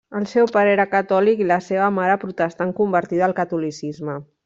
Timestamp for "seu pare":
0.29-0.71